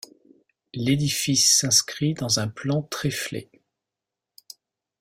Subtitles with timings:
[0.73, 3.51] L'édifice s'inscrit dans un plan tréflé.